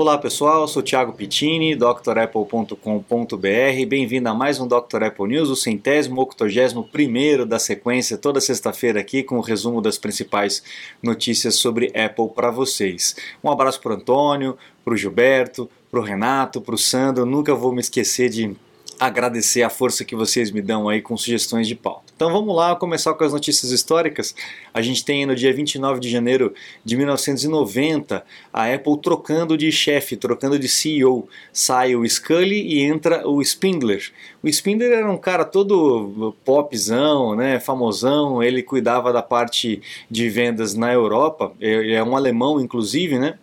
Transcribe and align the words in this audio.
Olá 0.00 0.16
pessoal, 0.16 0.66
sou 0.66 0.82
Thiago 0.82 1.12
Pittini, 1.12 1.76
drapple.com.br. 1.76 2.74
Bem-vindo 3.86 4.30
a 4.30 4.34
mais 4.34 4.58
um 4.58 4.66
Dr. 4.66 5.02
Apple 5.04 5.28
News, 5.28 5.50
o 5.50 5.54
centésimo, 5.54 6.22
octogésimo 6.22 6.84
primeiro 6.84 7.44
da 7.44 7.58
sequência, 7.58 8.16
toda 8.16 8.40
sexta-feira 8.40 8.98
aqui 8.98 9.22
com 9.22 9.36
o 9.36 9.42
resumo 9.42 9.82
das 9.82 9.98
principais 9.98 10.62
notícias 11.02 11.56
sobre 11.56 11.92
Apple 11.94 12.30
para 12.34 12.50
vocês. 12.50 13.14
Um 13.44 13.50
abraço 13.50 13.78
para 13.82 13.94
Antônio, 13.94 14.56
para 14.82 14.94
o 14.94 14.96
Gilberto, 14.96 15.68
para 15.90 16.00
o 16.00 16.02
Renato, 16.02 16.62
para 16.62 16.74
o 16.74 16.78
Sandro. 16.78 17.26
Nunca 17.26 17.54
vou 17.54 17.70
me 17.70 17.82
esquecer 17.82 18.30
de 18.30 18.56
agradecer 19.00 19.62
a 19.62 19.70
força 19.70 20.04
que 20.04 20.14
vocês 20.14 20.50
me 20.50 20.60
dão 20.60 20.86
aí 20.86 21.00
com 21.00 21.16
sugestões 21.16 21.66
de 21.66 21.74
pauta. 21.74 22.12
Então 22.14 22.30
vamos 22.30 22.54
lá 22.54 22.76
começar 22.76 23.14
com 23.14 23.24
as 23.24 23.32
notícias 23.32 23.72
históricas. 23.72 24.34
A 24.74 24.82
gente 24.82 25.02
tem 25.02 25.24
no 25.24 25.34
dia 25.34 25.52
29 25.54 25.98
de 25.98 26.10
janeiro 26.10 26.52
de 26.84 26.98
1990 26.98 28.22
a 28.52 28.74
Apple 28.74 29.00
trocando 29.00 29.56
de 29.56 29.72
chefe, 29.72 30.16
trocando 30.16 30.58
de 30.58 30.68
CEO. 30.68 31.26
Sai 31.50 31.96
o 31.96 32.06
Scully 32.06 32.60
e 32.60 32.82
entra 32.82 33.26
o 33.26 33.40
Spindler. 33.40 34.12
O 34.42 34.48
Spindler 34.48 34.92
era 34.92 35.10
um 35.10 35.16
cara 35.16 35.46
todo 35.46 36.34
popzão, 36.44 37.34
né, 37.34 37.58
famosão, 37.58 38.42
ele 38.42 38.62
cuidava 38.62 39.12
da 39.12 39.22
parte 39.22 39.80
de 40.10 40.28
vendas 40.28 40.74
na 40.74 40.92
Europa, 40.92 41.52
ele 41.58 41.94
é 41.94 42.04
um 42.04 42.16
alemão 42.16 42.60
inclusive, 42.60 43.18
né? 43.18 43.38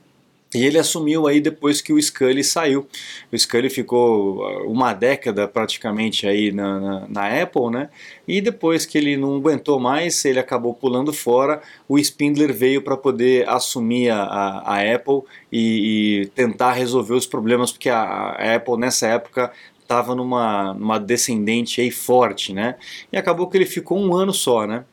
E 0.55 0.63
ele 0.63 0.79
assumiu 0.79 1.27
aí 1.27 1.41
depois 1.41 1.81
que 1.81 1.91
o 1.91 2.01
Scully 2.01 2.41
saiu. 2.41 2.87
O 3.31 3.37
Scully 3.37 3.69
ficou 3.69 4.37
uh, 4.37 4.71
uma 4.71 4.93
década 4.93 5.45
praticamente 5.45 6.25
aí 6.25 6.53
na, 6.53 6.79
na, 6.79 7.07
na, 7.09 7.41
Apple, 7.41 7.69
né? 7.69 7.89
E 8.25 8.39
depois 8.39 8.85
que 8.85 8.97
ele 8.97 9.17
não 9.17 9.35
aguentou 9.35 9.77
mais, 9.77 10.23
ele 10.23 10.39
acabou 10.39 10.73
pulando 10.73 11.11
fora. 11.11 11.61
O 11.87 11.99
Spindler 11.99 12.53
veio 12.53 12.81
para 12.81 12.95
poder 12.95 13.47
assumir 13.49 14.09
a, 14.09 14.23
a, 14.23 14.75
a 14.75 14.95
Apple 14.95 15.23
e, 15.51 16.21
e, 16.21 16.25
tentar 16.27 16.71
resolver 16.71 17.13
os 17.13 17.25
problemas, 17.25 17.71
porque 17.71 17.89
a, 17.89 17.99
a 17.99 18.55
Apple 18.55 18.77
nessa 18.77 19.07
época 19.07 19.51
estava 19.81 20.15
numa, 20.15 20.73
numa 20.73 20.97
descendente 20.97 21.81
aí 21.81 21.91
forte, 21.91 22.53
né? 22.53 22.75
E 23.11 23.17
acabou 23.17 23.47
que 23.47 23.57
ele 23.57 23.65
ficou 23.65 23.99
um 23.99 24.15
ano 24.15 24.33
só, 24.33 24.65
né? 24.65 24.85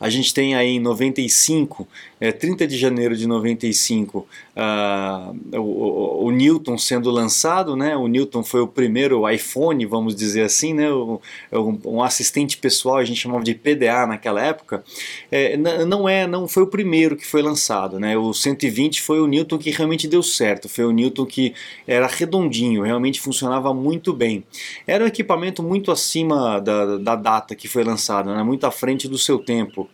A 0.00 0.08
gente 0.08 0.34
tem 0.34 0.54
aí 0.54 0.70
em 0.70 0.80
95, 0.80 1.86
é, 2.20 2.32
30 2.32 2.66
de 2.66 2.76
janeiro 2.76 3.16
de 3.16 3.26
95, 3.26 4.26
uh, 4.56 5.58
o, 5.58 6.26
o, 6.26 6.30
Newton 6.30 6.76
sendo 6.76 7.10
lançado, 7.10 7.76
né? 7.76 7.96
O 7.96 8.06
Newton 8.06 8.42
foi 8.42 8.60
o 8.60 8.66
primeiro 8.66 9.28
iPhone, 9.28 9.84
vamos 9.86 10.14
dizer 10.14 10.42
assim, 10.42 10.74
né? 10.74 10.90
O, 10.90 11.20
um, 11.52 11.78
um, 11.84 12.02
assistente 12.02 12.56
pessoal, 12.58 12.96
a 12.96 13.04
gente 13.04 13.20
chamava 13.20 13.44
de 13.44 13.54
PDA 13.54 14.06
naquela 14.06 14.42
época. 14.42 14.82
É, 15.30 15.56
não 15.56 16.08
é, 16.08 16.26
não 16.26 16.48
foi 16.48 16.62
o 16.64 16.66
primeiro 16.66 17.16
que 17.16 17.26
foi 17.26 17.42
lançado, 17.42 18.00
né? 18.00 18.16
O 18.16 18.32
120 18.32 19.02
foi 19.02 19.20
o 19.20 19.26
Newton 19.26 19.58
que 19.58 19.70
realmente 19.70 20.08
deu 20.08 20.22
certo, 20.22 20.68
foi 20.68 20.84
o 20.84 20.92
Newton 20.92 21.26
que 21.26 21.54
era 21.86 22.06
redondinho, 22.06 22.82
realmente 22.82 23.20
funcionava 23.20 23.72
muito 23.72 24.12
bem. 24.12 24.44
Era 24.86 25.04
um 25.04 25.06
equipamento 25.06 25.62
muito 25.62 25.92
acima 25.92 26.60
da, 26.60 26.96
da 26.98 27.16
data 27.16 27.54
que 27.54 27.68
foi 27.68 27.84
lançado, 27.84 28.34
né? 28.34 28.42
muito 28.42 28.64
à 28.64 28.70
frente 28.70 29.06
do 29.08 29.18
seu 29.18 29.38
tempo 29.38 29.88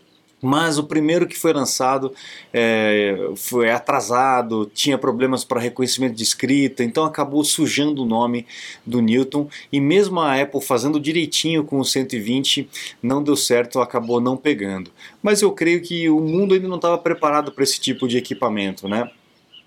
mas 0.45 0.77
o 0.77 0.85
primeiro 0.85 1.27
que 1.27 1.39
foi 1.39 1.55
lançado 1.55 2.13
é, 2.53 3.31
foi 3.35 3.71
atrasado, 3.71 4.71
tinha 4.75 4.99
problemas 4.99 5.43
para 5.43 5.59
reconhecimento 5.59 6.15
de 6.15 6.23
escrita, 6.23 6.85
então 6.85 7.05
acabou 7.05 7.43
sujando 7.43 8.03
o 8.03 8.07
nome 8.07 8.47
do 8.85 9.01
Newton 9.01 9.49
e 9.73 9.81
mesmo 9.81 10.21
a 10.21 10.39
Apple 10.39 10.61
fazendo 10.61 11.01
direitinho 11.01 11.65
com 11.65 11.79
o 11.79 11.85
120 11.85 12.69
não 13.03 13.23
deu 13.23 13.37
certo, 13.37 13.81
acabou 13.81 14.21
não 14.21 14.37
pegando. 14.37 14.91
Mas 15.23 15.41
eu 15.41 15.51
creio 15.51 15.81
que 15.81 16.11
o 16.11 16.21
mundo 16.21 16.53
ainda 16.53 16.69
não 16.69 16.77
estava 16.77 16.99
preparado 16.99 17.51
para 17.51 17.65
esse 17.65 17.81
tipo 17.81 18.07
de 18.07 18.19
equipamento, 18.19 18.87
né? 18.87 19.11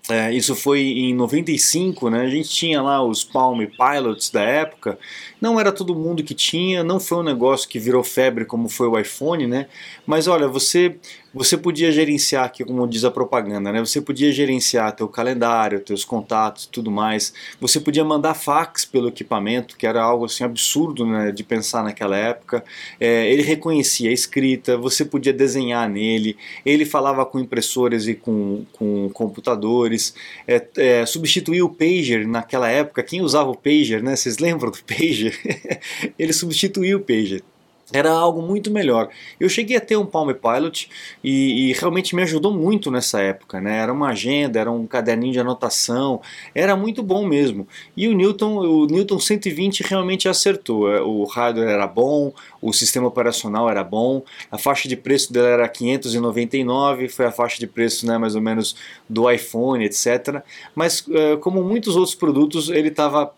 É, 0.08 0.32
isso 0.32 0.54
foi 0.54 0.80
em 0.80 1.14
95, 1.14 2.08
né? 2.08 2.22
A 2.22 2.30
gente 2.30 2.48
tinha 2.48 2.80
lá 2.80 3.04
os 3.04 3.22
Palm 3.22 3.60
Pilots 3.66 4.30
da 4.30 4.42
época. 4.42 4.98
Não 5.40 5.58
era 5.58 5.70
todo 5.70 5.94
mundo 5.94 6.22
que 6.22 6.34
tinha, 6.34 6.82
não 6.82 6.98
foi 6.98 7.18
um 7.18 7.22
negócio 7.22 7.68
que 7.68 7.78
virou 7.78 8.02
febre 8.02 8.44
como 8.44 8.68
foi 8.68 8.88
o 8.88 8.98
iPhone, 8.98 9.46
né? 9.46 9.66
Mas 10.06 10.26
olha, 10.26 10.48
você 10.48 10.96
você 11.32 11.58
podia 11.58 11.92
gerenciar 11.92 12.44
aqui, 12.44 12.64
como 12.64 12.86
diz 12.88 13.04
a 13.04 13.10
propaganda, 13.10 13.70
né? 13.70 13.80
Você 13.80 14.00
podia 14.00 14.32
gerenciar 14.32 14.96
teu 14.96 15.06
calendário, 15.06 15.78
teus 15.78 16.04
contatos, 16.04 16.66
tudo 16.66 16.90
mais. 16.90 17.34
Você 17.60 17.78
podia 17.78 18.02
mandar 18.02 18.32
fax 18.32 18.86
pelo 18.86 19.08
equipamento, 19.08 19.76
que 19.76 19.86
era 19.86 20.02
algo 20.02 20.24
assim 20.24 20.42
absurdo 20.42 21.04
né, 21.04 21.30
de 21.30 21.44
pensar 21.44 21.84
naquela 21.84 22.16
época. 22.16 22.64
É, 22.98 23.30
ele 23.30 23.42
reconhecia 23.42 24.08
a 24.08 24.12
escrita, 24.12 24.78
você 24.78 25.04
podia 25.04 25.32
desenhar 25.32 25.88
nele. 25.88 26.36
Ele 26.64 26.86
falava 26.86 27.26
com 27.26 27.38
impressoras 27.38 28.08
e 28.08 28.14
com, 28.14 28.64
com 28.72 29.10
computadores. 29.10 30.14
É, 30.46 30.66
é, 30.78 31.06
substituía 31.06 31.64
o 31.64 31.68
pager 31.68 32.26
naquela 32.26 32.70
época. 32.70 33.02
Quem 33.02 33.20
usava 33.20 33.50
o 33.50 33.56
pager, 33.56 34.02
né? 34.02 34.16
Vocês 34.16 34.38
lembram 34.38 34.70
do 34.70 34.82
pager? 34.82 35.27
ele 36.18 36.32
substituiu 36.32 36.98
o 36.98 37.00
pager 37.00 37.42
era 37.92 38.10
algo 38.10 38.42
muito 38.42 38.70
melhor. 38.70 39.08
Eu 39.40 39.48
cheguei 39.48 39.76
a 39.76 39.80
ter 39.80 39.96
um 39.96 40.04
Palm 40.04 40.30
Pilot 40.32 40.90
e, 41.24 41.70
e, 41.70 41.72
realmente 41.72 42.14
me 42.14 42.22
ajudou 42.22 42.52
muito 42.52 42.90
nessa 42.90 43.20
época, 43.20 43.60
né? 43.60 43.78
Era 43.78 43.92
uma 43.92 44.08
agenda, 44.08 44.60
era 44.60 44.70
um 44.70 44.86
caderninho 44.86 45.32
de 45.32 45.40
anotação, 45.40 46.20
era 46.54 46.76
muito 46.76 47.02
bom 47.02 47.26
mesmo. 47.26 47.66
E 47.96 48.06
o 48.06 48.14
Newton, 48.14 48.58
o 48.58 48.86
Newton 48.86 49.18
120 49.18 49.82
realmente 49.82 50.28
acertou. 50.28 50.92
É, 50.92 51.00
o 51.00 51.24
hardware 51.24 51.68
era 51.68 51.86
bom, 51.86 52.32
o 52.60 52.72
sistema 52.72 53.06
operacional 53.06 53.70
era 53.70 53.82
bom, 53.82 54.22
a 54.50 54.58
faixa 54.58 54.88
de 54.88 54.96
preço 54.96 55.32
dele 55.32 55.46
era 55.46 55.68
599, 55.68 57.08
foi 57.08 57.26
a 57.26 57.32
faixa 57.32 57.58
de 57.58 57.66
preço, 57.66 58.06
né, 58.06 58.18
mais 58.18 58.34
ou 58.34 58.42
menos 58.42 58.76
do 59.08 59.30
iPhone, 59.30 59.84
etc. 59.84 60.42
Mas 60.74 61.04
é, 61.10 61.36
como 61.36 61.62
muitos 61.62 61.96
outros 61.96 62.14
produtos, 62.14 62.68
ele 62.68 62.88
estava 62.88 63.32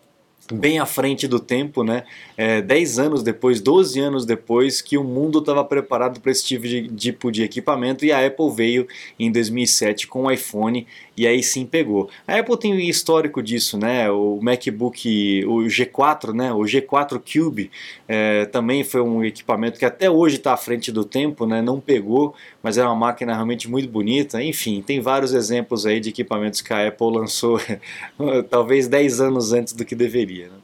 bem 0.53 0.79
à 0.79 0.85
frente 0.85 1.27
do 1.27 1.39
tempo, 1.39 1.83
né? 1.83 2.03
É, 2.37 2.61
10 2.61 2.99
anos 2.99 3.23
depois, 3.23 3.61
12 3.61 3.99
anos 3.99 4.25
depois, 4.25 4.81
que 4.81 4.97
o 4.97 5.03
mundo 5.03 5.39
estava 5.39 5.63
preparado 5.63 6.19
para 6.19 6.31
esse 6.31 6.43
tipo 6.43 6.67
de, 6.67 6.87
tipo 6.89 7.31
de 7.31 7.43
equipamento 7.43 8.05
e 8.05 8.11
a 8.11 8.25
Apple 8.25 8.51
veio 8.53 8.87
em 9.19 9.31
2007 9.31 10.07
com 10.07 10.23
o 10.23 10.31
iPhone 10.31 10.87
e 11.15 11.27
aí 11.27 11.43
sim 11.43 11.65
pegou. 11.65 12.09
A 12.27 12.39
Apple 12.39 12.57
tem 12.57 12.89
histórico 12.89 13.43
disso, 13.43 13.77
né? 13.77 14.09
O 14.09 14.39
MacBook, 14.41 15.45
o 15.45 15.57
G4, 15.65 16.33
né? 16.33 16.51
O 16.51 16.61
G4 16.61 17.21
Cube 17.21 17.69
é, 18.07 18.45
também 18.45 18.83
foi 18.83 19.01
um 19.01 19.23
equipamento 19.23 19.77
que 19.77 19.85
até 19.85 20.09
hoje 20.09 20.37
está 20.37 20.53
à 20.53 20.57
frente 20.57 20.91
do 20.91 21.03
tempo, 21.03 21.45
né? 21.45 21.61
Não 21.61 21.79
pegou, 21.79 22.33
mas 22.63 22.77
era 22.77 22.87
uma 22.87 22.95
máquina 22.95 23.33
realmente 23.33 23.69
muito 23.69 23.87
bonita. 23.87 24.41
Enfim, 24.41 24.81
tem 24.81 24.99
vários 24.99 25.33
exemplos 25.33 25.85
aí 25.85 25.99
de 25.99 26.09
equipamentos 26.09 26.61
que 26.61 26.73
a 26.73 26.87
Apple 26.87 27.11
lançou 27.11 27.59
talvez 28.49 28.87
10 28.87 29.21
anos 29.21 29.53
antes 29.53 29.73
do 29.73 29.85
que 29.85 29.93
deveria. 29.93 30.40
Né? 30.49 30.57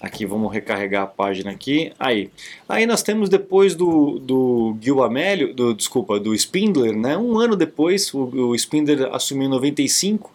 Aqui, 0.00 0.26
vamos 0.26 0.52
recarregar 0.52 1.04
a 1.04 1.06
página 1.06 1.52
aqui. 1.52 1.92
Aí, 1.98 2.28
aí 2.68 2.86
nós 2.86 3.04
temos 3.04 3.28
depois 3.28 3.76
do, 3.76 4.18
do 4.18 4.76
Gil 4.80 5.02
Amélio, 5.02 5.54
do, 5.54 5.72
desculpa, 5.72 6.18
do 6.18 6.34
Spindler, 6.34 6.96
né? 6.96 7.16
Um 7.16 7.38
ano 7.38 7.54
depois, 7.54 8.12
o, 8.12 8.24
o 8.48 8.54
Spindler 8.56 9.08
assumiu 9.12 9.46
em 9.46 9.50
95. 9.50 10.32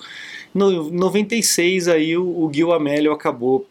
No 0.53 0.89
96 0.89 1.89
aí 1.89 2.17
o, 2.17 2.23
o 2.23 2.49
Gil 2.53 2.71
Amélio 2.71 3.11
acabou 3.11 3.67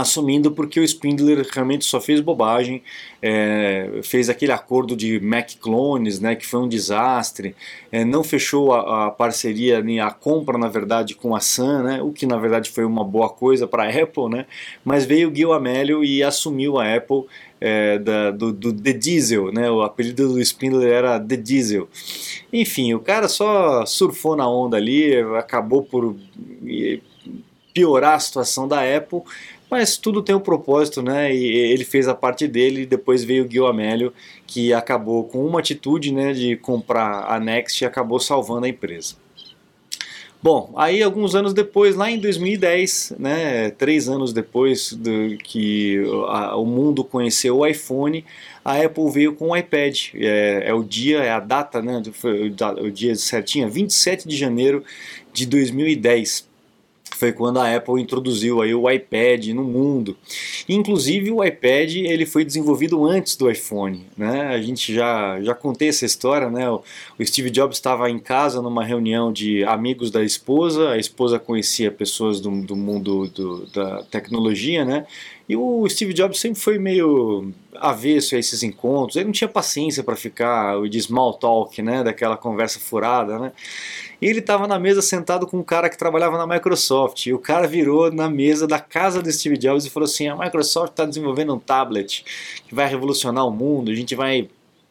assumindo 0.00 0.50
porque 0.50 0.80
o 0.80 0.84
Spindler 0.84 1.46
realmente 1.52 1.84
só 1.84 2.00
fez 2.00 2.20
bobagem, 2.20 2.82
é, 3.22 4.00
fez 4.02 4.28
aquele 4.28 4.50
acordo 4.50 4.96
de 4.96 5.20
Mac 5.20 5.52
clones, 5.60 6.18
né, 6.18 6.34
que 6.34 6.44
foi 6.44 6.60
um 6.60 6.68
desastre, 6.68 7.54
é, 7.92 8.04
não 8.04 8.24
fechou 8.24 8.72
a, 8.72 9.06
a, 9.06 9.10
parceria, 9.10 9.80
nem 9.80 10.00
a 10.00 10.10
compra, 10.10 10.58
na 10.58 10.68
verdade, 10.68 11.14
com 11.14 11.34
a 11.36 11.40
Sun, 11.40 11.84
né, 11.84 12.02
o 12.02 12.10
que 12.10 12.26
na 12.26 12.36
verdade 12.36 12.70
foi 12.70 12.84
uma 12.84 13.04
boa 13.04 13.28
coisa 13.28 13.68
para 13.68 13.84
a 13.84 13.88
Apple, 14.02 14.28
né, 14.28 14.46
mas 14.84 15.04
veio 15.04 15.30
o 15.30 15.34
Gil 15.34 15.52
Amelio 15.52 16.02
e 16.02 16.24
assumiu 16.24 16.76
a 16.76 16.92
Apple 16.92 17.24
é, 17.60 17.96
da, 17.98 18.32
do, 18.32 18.52
do 18.52 18.72
The 18.72 18.92
Diesel, 18.92 19.52
né, 19.52 19.70
o 19.70 19.80
apelido 19.80 20.32
do 20.32 20.40
Spindler 20.40 20.92
era 20.92 21.20
The 21.20 21.36
Diesel. 21.36 21.88
Enfim, 22.52 22.94
o 22.94 23.00
cara 23.00 23.28
só 23.28 23.86
surfou 23.86 24.34
na 24.34 24.48
onda 24.48 24.76
ali, 24.76 25.14
acabou 25.38 25.84
por 25.84 26.16
piorar 27.72 28.14
a 28.14 28.20
situação 28.20 28.68
da 28.68 28.80
Apple, 28.96 29.22
mas 29.74 29.96
tudo 29.96 30.22
tem 30.22 30.36
um 30.36 30.40
propósito, 30.40 31.02
né? 31.02 31.34
E 31.34 31.44
ele 31.44 31.84
fez 31.84 32.06
a 32.06 32.14
parte 32.14 32.46
dele 32.46 32.82
e 32.82 32.86
depois 32.86 33.24
veio 33.24 33.44
o 33.44 33.50
Gil 33.50 33.66
Amélio, 33.66 34.12
que 34.46 34.72
acabou 34.72 35.24
com 35.24 35.44
uma 35.44 35.58
atitude 35.58 36.12
né, 36.12 36.32
de 36.32 36.54
comprar 36.54 37.24
a 37.28 37.40
Next 37.40 37.82
e 37.82 37.84
acabou 37.84 38.20
salvando 38.20 38.66
a 38.66 38.68
empresa. 38.68 39.16
Bom, 40.40 40.72
aí 40.76 41.02
alguns 41.02 41.34
anos 41.34 41.52
depois, 41.52 41.96
lá 41.96 42.08
em 42.08 42.20
2010, 42.20 43.14
né, 43.18 43.70
três 43.70 44.08
anos 44.08 44.32
depois 44.32 44.92
do 44.92 45.36
que 45.38 46.00
a, 46.28 46.54
o 46.54 46.64
mundo 46.64 47.02
conheceu 47.02 47.58
o 47.58 47.66
iPhone, 47.66 48.24
a 48.64 48.80
Apple 48.80 49.10
veio 49.10 49.34
com 49.34 49.48
o 49.48 49.56
iPad. 49.56 50.10
É, 50.14 50.64
é 50.66 50.72
o 50.72 50.84
dia, 50.84 51.18
é 51.18 51.32
a 51.32 51.40
data, 51.40 51.82
né, 51.82 52.00
o, 52.00 52.84
o 52.84 52.90
dia 52.92 53.16
certinho, 53.16 53.68
27 53.68 54.28
de 54.28 54.36
janeiro 54.36 54.84
de 55.32 55.46
2010. 55.46 56.53
Foi 57.16 57.32
quando 57.32 57.58
a 57.58 57.74
Apple 57.74 58.00
introduziu 58.00 58.60
aí 58.60 58.74
o 58.74 58.90
iPad 58.90 59.48
no 59.48 59.64
mundo. 59.64 60.16
Inclusive 60.68 61.30
o 61.30 61.42
iPad 61.42 61.94
ele 61.96 62.26
foi 62.26 62.44
desenvolvido 62.44 63.04
antes 63.04 63.36
do 63.36 63.50
iPhone, 63.50 64.06
né? 64.16 64.48
A 64.48 64.60
gente 64.60 64.94
já 64.94 65.40
já 65.42 65.54
contei 65.54 65.88
essa 65.88 66.04
história, 66.04 66.50
né? 66.50 66.70
O, 66.70 66.82
Steve 67.24 67.50
Jobs 67.50 67.76
estava 67.76 68.10
em 68.10 68.18
casa 68.18 68.60
numa 68.60 68.84
reunião 68.84 69.32
de 69.32 69.64
amigos 69.64 70.10
da 70.10 70.22
esposa, 70.22 70.90
a 70.90 70.98
esposa 70.98 71.38
conhecia 71.38 71.90
pessoas 71.90 72.40
do, 72.40 72.50
do 72.62 72.76
mundo 72.76 73.28
do, 73.28 73.66
da 73.66 74.02
tecnologia, 74.04 74.84
né? 74.84 75.06
E 75.48 75.56
o 75.56 75.86
Steve 75.88 76.14
Jobs 76.14 76.40
sempre 76.40 76.60
foi 76.60 76.78
meio 76.78 77.52
avesso 77.76 78.34
a 78.34 78.38
esses 78.38 78.62
encontros, 78.62 79.16
ele 79.16 79.26
não 79.26 79.32
tinha 79.32 79.48
paciência 79.48 80.02
para 80.02 80.16
ficar 80.16 80.80
de 80.88 81.00
small 81.00 81.34
talk, 81.34 81.80
né, 81.82 82.02
daquela 82.02 82.36
conversa 82.36 82.78
furada, 82.78 83.38
né? 83.38 83.52
E 84.20 84.26
ele 84.26 84.38
estava 84.38 84.66
na 84.66 84.78
mesa 84.78 85.02
sentado 85.02 85.46
com 85.46 85.58
um 85.58 85.62
cara 85.62 85.88
que 85.88 85.98
trabalhava 85.98 86.38
na 86.38 86.46
Microsoft, 86.46 87.26
e 87.26 87.32
o 87.32 87.38
cara 87.38 87.66
virou 87.66 88.10
na 88.12 88.28
mesa 88.28 88.66
da 88.66 88.78
casa 88.78 89.20
do 89.20 89.30
Steve 89.30 89.58
Jobs 89.58 89.84
e 89.84 89.90
falou 89.90 90.04
assim: 90.04 90.28
"A 90.28 90.36
Microsoft 90.36 90.92
está 90.92 91.04
desenvolvendo 91.04 91.54
um 91.54 91.58
tablet 91.58 92.24
que 92.66 92.74
vai 92.74 92.88
revolucionar 92.88 93.46
o 93.46 93.50
mundo, 93.50 93.90
a 93.90 93.94
gente 93.94 94.14
vai 94.14 94.48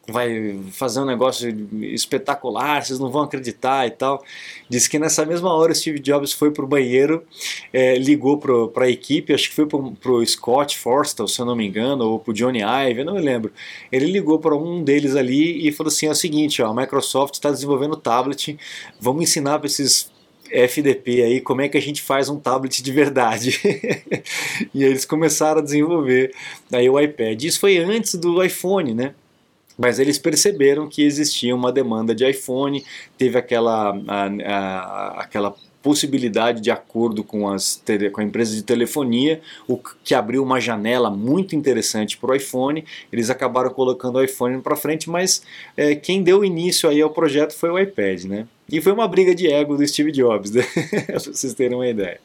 vai 0.08 0.58
fazer 0.70 1.00
um 1.00 1.04
negócio 1.04 1.48
espetacular, 1.82 2.84
vocês 2.84 2.98
não 2.98 3.10
vão 3.10 3.22
acreditar 3.22 3.86
e 3.86 3.90
tal. 3.90 4.22
Diz 4.68 4.86
que 4.86 4.98
nessa 4.98 5.24
mesma 5.24 5.52
hora 5.52 5.72
o 5.72 5.74
Steve 5.74 5.98
Jobs 5.98 6.32
foi 6.32 6.50
pro 6.50 6.66
banheiro, 6.66 7.24
é, 7.72 7.96
ligou 7.96 8.38
para 8.38 8.84
a 8.84 8.90
equipe, 8.90 9.32
acho 9.32 9.48
que 9.48 9.54
foi 9.54 9.66
pro, 9.66 10.24
Scott 10.26 10.78
Forstall, 10.78 11.28
se 11.28 11.40
eu 11.40 11.46
não 11.46 11.56
me 11.56 11.66
engano, 11.66 12.04
ou 12.04 12.18
pro 12.18 12.32
Johnny 12.32 12.60
Ive, 12.60 13.04
não 13.04 13.14
me 13.14 13.20
lembro. 13.20 13.52
Ele 13.90 14.06
ligou 14.06 14.38
para 14.38 14.54
um 14.54 14.82
deles 14.82 15.16
ali 15.16 15.66
e 15.66 15.72
falou 15.72 15.88
assim: 15.88 16.06
é 16.06 16.10
o 16.10 16.14
seguinte, 16.14 16.62
ó, 16.62 16.70
a 16.70 16.74
Microsoft 16.74 17.34
está 17.34 17.50
desenvolvendo 17.50 17.96
tablet, 17.96 18.58
vamos 19.00 19.22
ensinar 19.22 19.58
para 19.58 19.66
esses 19.66 20.12
FDP 20.50 21.22
aí, 21.22 21.40
como 21.40 21.62
é 21.62 21.68
que 21.68 21.76
a 21.76 21.82
gente 21.82 22.02
faz 22.02 22.28
um 22.28 22.38
tablet 22.38 22.82
de 22.82 22.92
verdade. 22.92 23.58
e 24.74 24.84
aí 24.84 24.90
eles 24.90 25.04
começaram 25.04 25.60
a 25.60 25.64
desenvolver 25.64 26.32
aí 26.72 26.88
o 26.88 27.00
iPad. 27.00 27.42
Isso 27.42 27.58
foi 27.58 27.78
antes 27.78 28.14
do 28.14 28.42
iPhone, 28.42 28.94
né? 28.94 29.14
Mas 29.76 29.98
eles 29.98 30.18
perceberam 30.18 30.88
que 30.88 31.02
existia 31.02 31.54
uma 31.54 31.72
demanda 31.72 32.14
de 32.14 32.28
iPhone, 32.28 32.84
teve 33.18 33.36
aquela, 33.38 33.96
a, 34.06 34.26
a, 34.26 35.20
aquela 35.22 35.54
possibilidade 35.84 36.62
de 36.62 36.70
acordo 36.70 37.22
com, 37.22 37.46
as, 37.46 37.82
com 38.10 38.20
a 38.22 38.24
empresa 38.24 38.54
de 38.54 38.62
telefonia, 38.62 39.42
o 39.68 39.78
que 40.02 40.14
abriu 40.14 40.42
uma 40.42 40.58
janela 40.58 41.10
muito 41.10 41.54
interessante 41.54 42.16
para 42.16 42.30
o 42.30 42.34
iPhone. 42.34 42.82
Eles 43.12 43.28
acabaram 43.28 43.68
colocando 43.68 44.16
o 44.16 44.22
iPhone 44.24 44.62
para 44.62 44.76
frente, 44.76 45.10
mas 45.10 45.42
é, 45.76 45.94
quem 45.94 46.22
deu 46.22 46.42
início 46.42 46.88
aí 46.88 47.02
ao 47.02 47.10
projeto 47.10 47.52
foi 47.52 47.68
o 47.68 47.78
iPad, 47.78 48.24
né? 48.24 48.46
E 48.72 48.80
foi 48.80 48.92
uma 48.92 49.06
briga 49.06 49.34
de 49.34 49.46
ego 49.46 49.76
do 49.76 49.86
Steve 49.86 50.10
Jobs, 50.10 50.52
né? 50.52 50.62
para 51.04 51.18
vocês 51.18 51.52
terem 51.52 51.76
uma 51.76 51.86
ideia. 51.86 52.18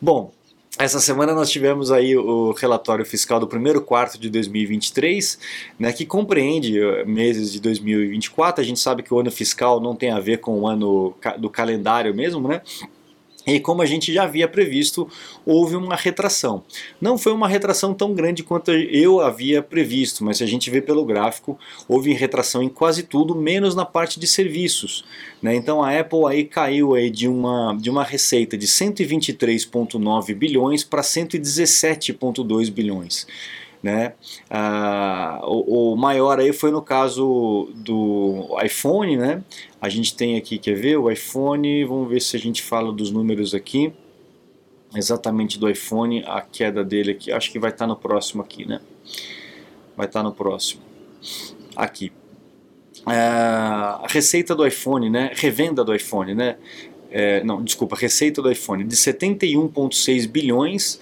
Bom, 0.00 0.32
essa 0.78 1.00
semana 1.00 1.34
nós 1.34 1.50
tivemos 1.50 1.90
aí 1.90 2.16
o 2.16 2.52
relatório 2.52 3.04
fiscal 3.04 3.40
do 3.40 3.48
primeiro 3.48 3.82
quarto 3.82 4.18
de 4.18 4.30
2023, 4.30 5.38
né, 5.78 5.92
que 5.92 6.06
compreende 6.06 6.80
eh, 6.80 7.04
meses 7.04 7.52
de 7.52 7.60
2024. 7.60 8.62
A 8.62 8.64
gente 8.64 8.78
sabe 8.78 9.02
que 9.02 9.12
o 9.12 9.18
ano 9.18 9.30
fiscal 9.30 9.80
não 9.80 9.96
tem 9.96 10.10
a 10.10 10.20
ver 10.20 10.38
com 10.38 10.60
o 10.60 10.66
ano 10.68 11.14
do 11.38 11.50
calendário 11.50 12.14
mesmo, 12.14 12.46
né? 12.46 12.62
E 13.48 13.58
como 13.58 13.80
a 13.80 13.86
gente 13.86 14.12
já 14.12 14.24
havia 14.24 14.46
previsto, 14.46 15.08
houve 15.44 15.74
uma 15.74 15.96
retração. 15.96 16.62
Não 17.00 17.16
foi 17.16 17.32
uma 17.32 17.48
retração 17.48 17.94
tão 17.94 18.12
grande 18.12 18.42
quanto 18.42 18.70
eu 18.70 19.20
havia 19.20 19.62
previsto, 19.62 20.22
mas 20.22 20.36
se 20.36 20.44
a 20.44 20.46
gente 20.46 20.70
vê 20.70 20.82
pelo 20.82 21.04
gráfico, 21.04 21.58
houve 21.88 22.12
retração 22.12 22.62
em 22.62 22.68
quase 22.68 23.04
tudo, 23.04 23.34
menos 23.34 23.74
na 23.74 23.86
parte 23.86 24.20
de 24.20 24.26
serviços. 24.26 25.02
Né? 25.40 25.54
Então 25.54 25.82
a 25.82 25.98
Apple 25.98 26.26
aí 26.26 26.44
caiu 26.44 26.94
aí 26.94 27.08
de, 27.08 27.26
uma, 27.26 27.74
de 27.80 27.88
uma 27.88 28.04
receita 28.04 28.56
de 28.58 28.66
123,9 28.66 30.34
bilhões 30.34 30.84
para 30.84 31.00
117,2 31.00 32.70
bilhões. 32.70 33.26
Né? 33.82 34.14
Ah, 34.50 35.40
o, 35.44 35.92
o, 35.92 35.96
maior 35.96 36.40
aí 36.40 36.52
foi 36.52 36.72
no 36.72 36.82
caso 36.82 37.70
do 37.76 38.56
iPhone, 38.64 39.16
né? 39.16 39.42
A 39.80 39.88
gente 39.88 40.16
tem 40.16 40.36
aqui, 40.36 40.58
quer 40.58 40.74
ver, 40.74 40.96
o 40.96 41.08
iPhone, 41.08 41.84
vamos 41.84 42.08
ver 42.08 42.20
se 42.20 42.36
a 42.36 42.40
gente 42.40 42.60
fala 42.60 42.92
dos 42.92 43.12
números 43.12 43.54
aqui, 43.54 43.92
exatamente 44.96 45.60
do 45.60 45.70
iPhone, 45.70 46.24
a 46.26 46.40
queda 46.40 46.82
dele 46.82 47.12
aqui, 47.12 47.30
acho 47.30 47.52
que 47.52 47.58
vai 47.58 47.70
estar 47.70 47.84
tá 47.84 47.86
no 47.86 47.94
próximo 47.94 48.42
aqui, 48.42 48.66
né? 48.66 48.80
Vai 49.96 50.06
estar 50.06 50.20
tá 50.20 50.24
no 50.24 50.32
próximo, 50.32 50.82
aqui. 51.76 52.10
É, 53.08 53.12
a 53.12 54.06
receita 54.08 54.56
do 54.56 54.66
iPhone, 54.66 55.08
né? 55.08 55.30
Revenda 55.34 55.84
do 55.84 55.94
iPhone, 55.94 56.34
né? 56.34 56.56
É, 57.10 57.42
não, 57.42 57.62
desculpa, 57.62 57.96
receita 57.96 58.42
do 58.42 58.50
iPhone 58.50 58.84
de 58.84 58.94
71,6 58.94 60.28
bilhões 60.28 61.00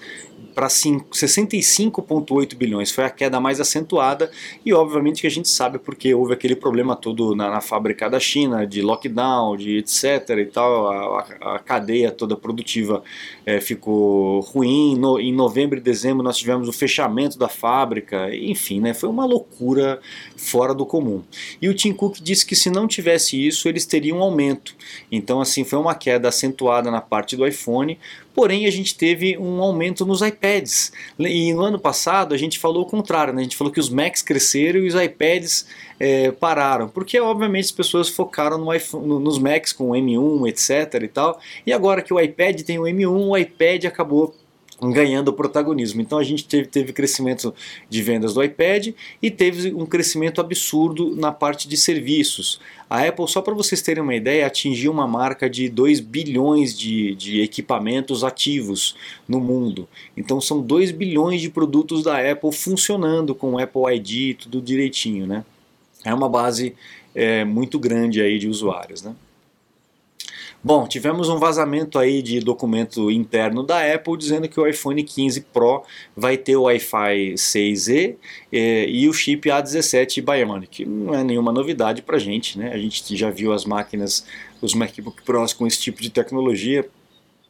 para 0.57 0.67
65,8 0.67 2.55
bilhões. 2.55 2.91
Foi 2.91 3.03
a 3.03 3.11
queda 3.11 3.39
mais 3.39 3.61
acentuada 3.61 4.31
e 4.65 4.73
obviamente 4.73 5.21
que 5.21 5.27
a 5.27 5.29
gente 5.31 5.47
sabe 5.47 5.77
porque 5.77 6.13
houve 6.15 6.33
aquele 6.33 6.55
problema 6.55 6.95
todo 6.95 7.35
na, 7.35 7.49
na 7.49 7.61
fábrica 7.61 8.09
da 8.09 8.19
China, 8.19 8.65
de 8.65 8.81
lockdown, 8.81 9.55
de 9.55 9.77
etc 9.77 10.29
e 10.29 10.45
tal, 10.45 10.89
a, 10.89 11.55
a 11.55 11.59
cadeia 11.59 12.11
toda 12.11 12.35
produtiva 12.35 13.03
é, 13.45 13.61
ficou 13.61 14.39
ruim. 14.39 14.97
No, 14.97 15.19
em 15.19 15.31
novembro 15.31 15.77
e 15.77 15.81
dezembro 15.81 16.23
nós 16.23 16.37
tivemos 16.37 16.67
o 16.67 16.73
fechamento 16.73 17.37
da 17.37 17.47
fábrica, 17.47 18.33
enfim, 18.35 18.79
né, 18.79 18.95
foi 18.95 19.09
uma 19.09 19.25
loucura 19.25 19.99
fora 20.35 20.73
do 20.73 20.87
comum. 20.87 21.21
E 21.61 21.69
o 21.69 21.73
Tim 21.73 21.93
Cook 21.93 22.17
disse 22.19 22.45
que 22.45 22.55
se 22.55 22.71
não 22.71 22.87
tivesse 22.87 23.45
isso 23.45 23.69
eles 23.69 23.85
teriam 23.85 24.17
um 24.17 24.23
aumento. 24.23 24.75
Então 25.11 25.39
assim 25.39 25.63
foi 25.63 25.77
uma 25.77 25.93
queda 25.93 26.29
acentuada 26.29 26.89
na 26.89 26.99
parte 26.99 27.35
do 27.35 27.45
iPhone, 27.45 27.99
porém 28.33 28.65
a 28.65 28.71
gente 28.71 28.95
teve 28.95 29.37
um 29.37 29.61
aumento 29.61 30.05
nos 30.05 30.21
iPads. 30.27 30.91
E 31.19 31.53
no 31.53 31.61
ano 31.61 31.79
passado 31.79 32.33
a 32.33 32.37
gente 32.37 32.59
falou 32.59 32.83
o 32.83 32.85
contrário, 32.85 33.33
né? 33.33 33.41
a 33.41 33.43
gente 33.43 33.57
falou 33.57 33.71
que 33.71 33.79
os 33.79 33.89
Macs 33.89 34.21
cresceram 34.21 34.79
e 34.79 34.87
os 34.87 34.95
iPads 34.95 35.67
é, 35.99 36.31
pararam, 36.31 36.87
porque 36.87 37.19
obviamente 37.19 37.65
as 37.65 37.71
pessoas 37.71 38.09
focaram 38.09 38.57
no 38.57 38.73
iPhone, 38.73 39.07
nos 39.19 39.39
Macs 39.39 39.73
com 39.73 39.91
o 39.91 39.93
M1, 39.93 40.47
etc 40.49 41.01
e 41.03 41.07
tal, 41.07 41.39
e 41.65 41.73
agora 41.73 42.01
que 42.01 42.13
o 42.13 42.19
iPad 42.19 42.61
tem 42.61 42.77
o 42.77 42.83
M1, 42.83 43.09
o 43.09 43.37
iPad 43.37 43.85
acabou 43.85 44.35
ganhando 44.81 45.33
protagonismo. 45.33 46.01
Então 46.01 46.19
a 46.19 46.23
gente 46.23 46.45
teve, 46.45 46.67
teve 46.67 46.93
crescimento 46.93 47.53
de 47.89 48.01
vendas 48.01 48.33
do 48.33 48.43
iPad 48.43 48.89
e 49.21 49.31
teve 49.31 49.73
um 49.73 49.85
crescimento 49.85 50.39
absurdo 50.39 51.15
na 51.15 51.31
parte 51.31 51.67
de 51.67 51.75
serviços. 51.75 52.59
A 52.89 53.03
Apple, 53.03 53.27
só 53.27 53.41
para 53.41 53.53
vocês 53.53 53.81
terem 53.81 54.03
uma 54.03 54.15
ideia, 54.15 54.45
atingiu 54.45 54.91
uma 54.91 55.07
marca 55.07 55.49
de 55.49 55.67
2 55.67 55.99
bilhões 55.99 56.77
de, 56.77 57.15
de 57.15 57.41
equipamentos 57.41 58.23
ativos 58.23 58.95
no 59.27 59.39
mundo. 59.39 59.87
Então 60.15 60.39
são 60.39 60.61
2 60.61 60.91
bilhões 60.91 61.41
de 61.41 61.49
produtos 61.49 62.03
da 62.03 62.31
Apple 62.31 62.51
funcionando 62.51 63.33
com 63.33 63.53
o 63.53 63.59
Apple 63.59 63.95
ID, 63.95 64.37
tudo 64.37 64.61
direitinho. 64.61 65.25
Né? 65.25 65.43
É 66.05 66.13
uma 66.13 66.29
base 66.29 66.75
é, 67.15 67.43
muito 67.43 67.79
grande 67.79 68.21
aí 68.21 68.37
de 68.37 68.47
usuários. 68.47 69.01
Né? 69.01 69.15
Bom, 70.63 70.87
tivemos 70.87 71.29
um 71.29 71.37
vazamento 71.37 71.99
aí 71.99 72.21
de 72.21 72.39
documento 72.39 73.11
interno 73.11 73.63
da 73.63 73.93
Apple 73.93 74.17
dizendo 74.17 74.49
que 74.49 74.59
o 74.59 74.67
iPhone 74.67 75.01
15 75.01 75.41
Pro 75.53 75.83
vai 76.15 76.35
ter 76.35 76.57
o 76.57 76.63
Wi-Fi 76.63 77.35
6E 77.35 78.15
eh, 78.51 78.89
e 78.89 79.07
o 79.07 79.13
chip 79.13 79.47
A17 79.47 80.21
Bionic. 80.21 80.83
Não 80.85 81.13
é 81.13 81.23
nenhuma 81.23 81.51
novidade 81.51 82.01
para 82.01 82.17
gente, 82.17 82.57
né? 82.57 82.71
A 82.73 82.77
gente 82.77 83.15
já 83.15 83.29
viu 83.29 83.53
as 83.53 83.65
máquinas, 83.65 84.25
os 84.61 84.73
MacBook 84.73 85.21
Pros 85.21 85.53
com 85.53 85.67
esse 85.67 85.79
tipo 85.79 86.01
de 86.01 86.09
tecnologia 86.09 86.89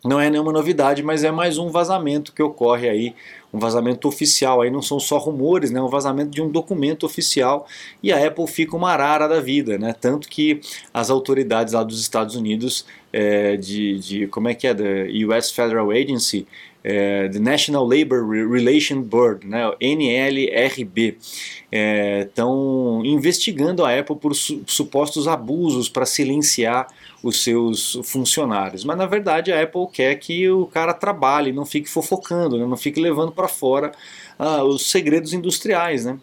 não 0.05 0.19
é 0.19 0.29
nenhuma 0.29 0.51
novidade, 0.51 1.01
mas 1.01 1.23
é 1.23 1.31
mais 1.31 1.57
um 1.57 1.69
vazamento 1.69 2.31
que 2.31 2.41
ocorre 2.41 2.87
aí, 2.87 3.15
um 3.53 3.59
vazamento 3.59 4.07
oficial. 4.07 4.61
Aí 4.61 4.69
não 4.69 4.81
são 4.81 4.99
só 4.99 5.17
rumores, 5.17 5.71
né? 5.71 5.81
Um 5.81 5.89
vazamento 5.89 6.29
de 6.29 6.41
um 6.41 6.49
documento 6.49 7.05
oficial 7.05 7.67
e 8.01 8.11
a 8.11 8.25
Apple 8.25 8.47
fica 8.47 8.75
uma 8.75 8.91
arara 8.91 9.27
da 9.27 9.41
vida, 9.41 9.77
né? 9.77 9.95
Tanto 9.99 10.29
que 10.29 10.61
as 10.93 11.09
autoridades 11.09 11.73
lá 11.73 11.83
dos 11.83 11.99
Estados 11.99 12.35
Unidos, 12.35 12.85
é, 13.11 13.57
de, 13.57 13.99
de 13.99 14.27
como 14.27 14.47
é 14.47 14.53
que 14.53 14.67
é, 14.67 14.73
da 14.73 14.83
U.S. 15.27 15.51
Federal 15.51 15.89
Agency, 15.91 16.47
é, 16.89 17.27
the 17.27 17.39
National 17.39 17.85
Labor 17.85 18.25
Relations 18.49 19.05
Board, 19.05 19.45
né, 19.45 19.69
NLRB, 19.81 21.17
estão 22.25 23.01
é, 23.03 23.07
investigando 23.09 23.83
a 23.83 23.99
Apple 23.99 24.15
por 24.15 24.33
su 24.33 24.63
supostos 24.65 25.27
abusos 25.27 25.89
para 25.89 26.05
silenciar 26.05 26.87
os 27.21 27.43
seus 27.43 27.99
funcionários. 28.05 28.85
Mas 28.85 28.97
na 28.97 29.05
verdade 29.05 29.51
a 29.51 29.61
Apple 29.61 29.87
quer 29.91 30.15
que 30.15 30.49
o 30.49 30.65
cara 30.65 30.93
trabalhe, 30.93 31.51
não 31.51 31.65
fique 31.65 31.89
fofocando, 31.89 32.57
né? 32.57 32.65
não 32.65 32.77
fique 32.77 33.01
levando 33.01 33.33
para 33.33 33.49
fora 33.49 33.91
ah, 34.39 34.63
os 34.63 34.89
segredos 34.89 35.33
industriais, 35.33 36.05
né? 36.05 36.17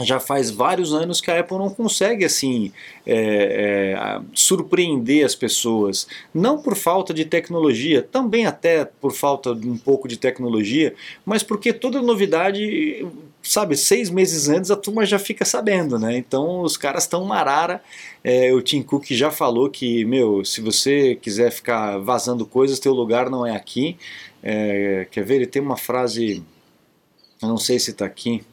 Já 0.00 0.20
faz 0.20 0.50
vários 0.50 0.92
anos 0.92 1.20
que 1.20 1.30
a 1.30 1.40
Apple 1.40 1.58
não 1.58 1.70
consegue 1.70 2.24
assim 2.24 2.72
é, 3.06 3.96
é, 3.96 4.20
surpreender 4.34 5.24
as 5.24 5.34
pessoas, 5.34 6.06
não 6.32 6.60
por 6.62 6.76
falta 6.76 7.12
de 7.12 7.24
tecnologia, 7.24 8.02
também 8.02 8.46
até 8.46 8.84
por 8.84 9.12
falta 9.12 9.54
de 9.54 9.68
um 9.68 9.76
pouco 9.76 10.06
de 10.06 10.16
tecnologia, 10.16 10.94
mas 11.24 11.42
porque 11.42 11.72
toda 11.72 12.00
novidade 12.00 13.06
sabe, 13.42 13.76
seis 13.76 14.10
meses 14.10 14.48
antes 14.48 14.70
a 14.70 14.76
turma 14.76 15.06
já 15.06 15.18
fica 15.18 15.44
sabendo, 15.44 15.98
né? 15.98 16.16
Então 16.16 16.60
os 16.60 16.76
caras 16.76 17.04
estão 17.04 17.24
marara. 17.24 17.82
É, 18.22 18.52
o 18.52 18.60
Tim 18.60 18.82
Cook 18.82 19.06
já 19.12 19.30
falou 19.30 19.70
que, 19.70 20.04
meu, 20.04 20.44
se 20.44 20.60
você 20.60 21.14
quiser 21.14 21.50
ficar 21.50 21.98
vazando 21.98 22.44
coisas, 22.44 22.78
teu 22.78 22.92
lugar 22.92 23.30
não 23.30 23.46
é 23.46 23.56
aqui. 23.56 23.96
É, 24.42 25.06
quer 25.10 25.24
ver? 25.24 25.36
Ele 25.36 25.46
tem 25.46 25.62
uma 25.62 25.76
frase, 25.76 26.42
eu 27.40 27.48
não 27.48 27.56
sei 27.56 27.78
se 27.78 27.92
está 27.92 28.04
aqui. 28.04 28.44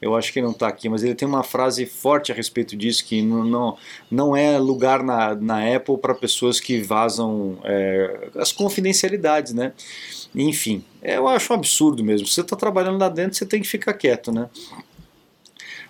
Eu 0.00 0.16
acho 0.16 0.32
que 0.32 0.40
não 0.40 0.52
está 0.52 0.66
aqui, 0.66 0.88
mas 0.88 1.02
ele 1.02 1.14
tem 1.14 1.28
uma 1.28 1.42
frase 1.42 1.84
forte 1.84 2.32
a 2.32 2.34
respeito 2.34 2.76
disso, 2.76 3.04
que 3.04 3.20
não, 3.20 3.44
não, 3.44 3.76
não 4.10 4.36
é 4.36 4.58
lugar 4.58 5.02
na, 5.02 5.34
na 5.34 5.76
Apple 5.76 5.98
para 5.98 6.14
pessoas 6.14 6.58
que 6.58 6.80
vazam 6.80 7.58
é, 7.64 8.30
as 8.36 8.50
confidencialidades, 8.50 9.52
né? 9.52 9.72
Enfim, 10.34 10.84
eu 11.02 11.28
acho 11.28 11.52
um 11.52 11.56
absurdo 11.56 12.02
mesmo. 12.02 12.26
Se 12.26 12.34
você 12.34 12.40
está 12.40 12.56
trabalhando 12.56 12.98
lá 12.98 13.08
dentro, 13.08 13.36
você 13.36 13.44
tem 13.44 13.60
que 13.60 13.68
ficar 13.68 13.92
quieto, 13.92 14.32
né? 14.32 14.48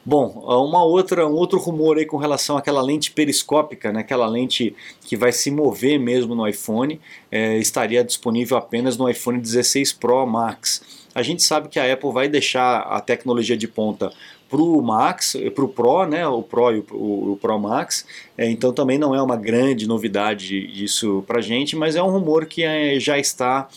Bom, 0.05 0.43
uma 0.47 0.83
outra, 0.83 1.27
um 1.27 1.35
outro 1.35 1.59
rumor 1.59 1.99
aí 1.99 2.07
com 2.07 2.17
relação 2.17 2.57
àquela 2.57 2.81
lente 2.81 3.11
periscópica, 3.11 3.93
né, 3.93 4.01
aquela 4.01 4.27
lente 4.27 4.75
que 5.03 5.15
vai 5.15 5.31
se 5.31 5.51
mover 5.51 6.01
mesmo 6.01 6.35
no 6.35 6.49
iPhone, 6.49 6.99
é, 7.31 7.59
estaria 7.59 8.03
disponível 8.03 8.57
apenas 8.57 8.97
no 8.97 9.09
iPhone 9.09 9.39
16 9.39 9.93
Pro 9.93 10.27
Max. 10.27 10.83
A 11.15 11.23
gente 11.23 11.43
sabe 11.43 11.69
que 11.69 11.79
a 11.79 11.93
Apple 11.93 12.13
vai 12.13 12.29
deixar 12.29 12.81
a 12.81 13.01
tecnologia 13.01 13.57
de 13.57 13.69
ponta 13.69 14.11
para 14.49 14.61
o 14.61 14.81
Max, 14.81 15.37
para 15.55 15.65
o 15.65 15.69
Pro, 15.69 16.07
né, 16.07 16.27
o 16.27 16.43
Pro 16.43 16.75
e 16.75 16.79
o, 16.91 17.33
o 17.33 17.39
Pro 17.41 17.59
Max, 17.59 18.07
é, 18.39 18.51
então 18.51 18.73
também 18.73 18.99
não 18.99 19.15
é 19.15 19.23
uma 19.23 19.37
grande 19.37 19.87
novidade 19.87 20.57
isso 20.83 21.23
para 21.27 21.43
gente, 21.43 21.77
mas 21.77 21.95
é 21.95 22.03
um 22.03 22.11
rumor 22.11 22.47
que 22.47 22.63
é, 22.63 22.99
já 22.99 23.19
está 23.19 23.69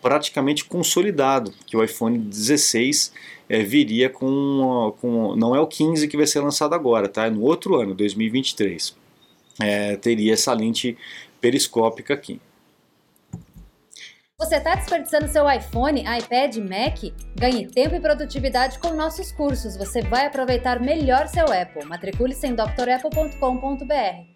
praticamente 0.00 0.64
consolidado, 0.64 1.52
que 1.66 1.76
o 1.76 1.84
iPhone 1.84 2.18
16 2.18 3.12
é, 3.52 3.62
viria 3.62 4.08
com, 4.08 4.94
com. 4.98 5.36
Não 5.36 5.54
é 5.54 5.60
o 5.60 5.66
15 5.66 6.08
que 6.08 6.16
vai 6.16 6.26
ser 6.26 6.40
lançado 6.40 6.74
agora, 6.74 7.06
tá? 7.06 7.26
É 7.26 7.30
no 7.30 7.42
outro 7.42 7.78
ano, 7.78 7.94
2023. 7.94 8.96
É, 9.60 9.96
teria 9.96 10.32
essa 10.32 10.54
lente 10.54 10.96
periscópica 11.38 12.14
aqui. 12.14 12.40
Você 14.38 14.56
está 14.56 14.74
desperdiçando 14.74 15.28
seu 15.28 15.48
iPhone, 15.48 16.00
iPad, 16.00 16.56
Mac? 16.56 17.12
Ganhe 17.38 17.68
tempo 17.68 17.94
e 17.94 18.00
produtividade 18.00 18.78
com 18.78 18.94
nossos 18.94 19.30
cursos. 19.30 19.76
Você 19.76 20.00
vai 20.00 20.26
aproveitar 20.26 20.80
melhor 20.80 21.28
seu 21.28 21.44
Apple. 21.44 21.84
Matricule-se 21.84 22.46
em 22.46 22.54
drapple.com.br. 22.54 24.31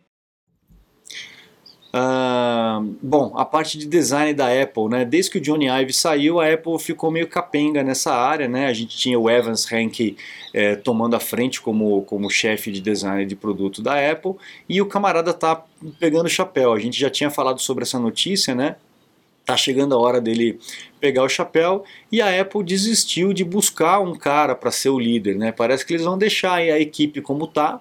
Uh, 1.94 2.94
bom, 3.00 3.32
a 3.36 3.44
parte 3.44 3.78
de 3.78 3.86
design 3.86 4.34
da 4.34 4.48
Apple, 4.48 4.88
né? 4.88 5.04
Desde 5.04 5.30
que 5.30 5.38
o 5.38 5.40
Johnny 5.40 5.66
Ive 5.66 5.92
saiu, 5.92 6.40
a 6.40 6.52
Apple 6.52 6.78
ficou 6.78 7.10
meio 7.10 7.26
capenga 7.26 7.82
nessa 7.82 8.12
área, 8.12 8.48
né? 8.48 8.66
A 8.66 8.72
gente 8.72 8.96
tinha 8.96 9.18
o 9.18 9.30
Evans 9.30 9.64
Rank 9.64 10.16
é, 10.52 10.76
tomando 10.76 11.16
a 11.16 11.20
frente 11.20 11.60
como, 11.60 12.02
como 12.02 12.28
chefe 12.28 12.70
de 12.70 12.80
design 12.80 13.24
de 13.24 13.34
produto 13.34 13.80
da 13.80 14.10
Apple 14.10 14.34
e 14.68 14.82
o 14.82 14.86
camarada 14.86 15.32
tá 15.32 15.64
pegando 15.98 16.26
o 16.26 16.30
chapéu. 16.30 16.72
A 16.72 16.78
gente 16.78 16.98
já 16.98 17.08
tinha 17.08 17.30
falado 17.30 17.60
sobre 17.60 17.84
essa 17.84 17.98
notícia, 17.98 18.54
né? 18.54 18.76
Tá 19.44 19.56
chegando 19.56 19.94
a 19.94 19.98
hora 19.98 20.20
dele 20.20 20.58
pegar 21.00 21.22
o 21.22 21.28
chapéu 21.28 21.84
e 22.10 22.22
a 22.22 22.40
Apple 22.40 22.64
desistiu 22.64 23.32
de 23.32 23.44
buscar 23.44 24.00
um 24.00 24.14
cara 24.14 24.54
para 24.54 24.70
ser 24.70 24.88
o 24.88 24.98
líder, 24.98 25.36
né? 25.36 25.52
Parece 25.52 25.84
que 25.84 25.92
eles 25.92 26.04
vão 26.04 26.16
deixar 26.16 26.54
a 26.54 26.80
equipe 26.80 27.20
como 27.20 27.46
tá 27.46 27.80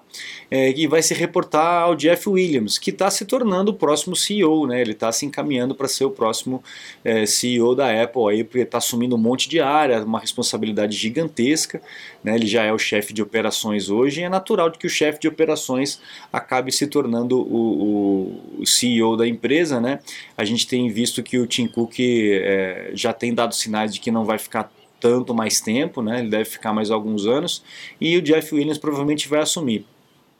é, 0.50 0.70
e 0.76 0.86
vai 0.86 1.02
se 1.02 1.14
reportar 1.14 1.82
ao 1.82 1.94
Jeff 1.94 2.28
Williams, 2.28 2.78
que 2.78 2.90
está 2.90 3.10
se 3.10 3.24
tornando 3.24 3.70
o 3.72 3.74
próximo 3.74 4.14
CEO, 4.14 4.66
né? 4.66 4.80
Ele 4.80 4.92
está 4.92 5.10
se 5.10 5.24
encaminhando 5.24 5.74
para 5.74 5.88
ser 5.88 6.04
o 6.04 6.10
próximo 6.10 6.62
é, 7.04 7.24
CEO 7.24 7.74
da 7.74 8.02
Apple 8.02 8.22
aí, 8.30 8.44
porque 8.44 8.58
está 8.58 8.78
assumindo 8.78 9.16
um 9.16 9.18
monte 9.18 9.48
de 9.48 9.60
área, 9.60 10.04
uma 10.04 10.20
responsabilidade 10.20 10.96
gigantesca, 10.96 11.80
né? 12.22 12.34
Ele 12.34 12.46
já 12.46 12.64
é 12.64 12.72
o 12.72 12.78
chefe 12.78 13.14
de 13.14 13.22
operações 13.22 13.88
hoje 13.88 14.20
e 14.20 14.24
é 14.24 14.28
natural 14.28 14.70
que 14.70 14.86
o 14.86 14.90
chefe 14.90 15.20
de 15.20 15.28
operações 15.28 16.00
acabe 16.32 16.70
se 16.70 16.86
tornando 16.86 17.40
o, 17.40 18.42
o, 18.58 18.66
CEO 18.66 19.16
da 19.16 19.26
empresa, 19.26 19.80
né? 19.80 20.00
A 20.36 20.44
gente 20.44 20.66
tem 20.66 20.90
visto 20.90 21.22
que 21.22 21.38
o 21.38 21.46
Tim 21.46 21.66
Cook 21.66 21.98
é, 22.00 22.90
já 22.92 23.06
já 23.06 23.12
tem 23.18 23.34
dado 23.34 23.54
sinais 23.54 23.92
de 23.92 24.00
que 24.00 24.10
não 24.10 24.24
vai 24.24 24.38
ficar 24.38 24.70
tanto 25.00 25.34
mais 25.34 25.60
tempo, 25.60 26.02
né? 26.02 26.20
ele 26.20 26.30
deve 26.30 26.44
ficar 26.44 26.72
mais 26.72 26.90
alguns 26.90 27.26
anos, 27.26 27.62
e 28.00 28.16
o 28.16 28.22
Jeff 28.22 28.54
Williams 28.54 28.78
provavelmente 28.78 29.28
vai 29.28 29.40
assumir. 29.40 29.84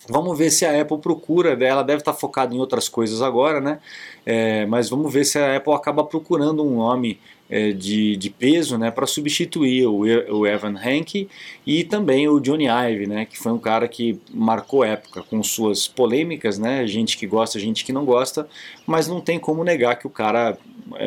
Vamos 0.08 0.38
ver 0.38 0.50
se 0.50 0.64
a 0.64 0.80
Apple 0.80 0.98
procura, 0.98 1.52
ela 1.64 1.82
deve 1.82 1.98
estar 1.98 2.12
focada 2.12 2.54
em 2.54 2.58
outras 2.58 2.88
coisas 2.88 3.22
agora, 3.22 3.60
né? 3.60 3.80
É, 4.24 4.64
mas 4.66 4.88
vamos 4.88 5.12
ver 5.12 5.24
se 5.24 5.36
a 5.36 5.56
Apple 5.56 5.72
acaba 5.72 6.04
procurando 6.04 6.64
um 6.64 6.76
nome 6.76 7.18
é, 7.48 7.72
de, 7.72 8.16
de 8.16 8.30
peso 8.30 8.76
né, 8.76 8.90
para 8.90 9.06
substituir 9.06 9.86
o, 9.86 10.00
o 10.00 10.46
Evan 10.46 10.74
Hanke 10.76 11.28
e 11.66 11.84
também 11.84 12.28
o 12.28 12.40
Johnny 12.40 12.66
Ive, 12.66 13.06
né, 13.06 13.24
que 13.24 13.38
foi 13.38 13.52
um 13.52 13.58
cara 13.58 13.86
que 13.86 14.18
marcou 14.32 14.84
época 14.84 15.22
com 15.22 15.42
suas 15.42 15.86
polêmicas, 15.86 16.58
né, 16.58 16.86
gente 16.86 17.16
que 17.16 17.26
gosta, 17.26 17.58
gente 17.58 17.84
que 17.84 17.92
não 17.92 18.04
gosta, 18.04 18.48
mas 18.86 19.06
não 19.06 19.20
tem 19.20 19.38
como 19.38 19.62
negar 19.62 19.96
que 19.96 20.06
o 20.06 20.10
cara 20.10 20.58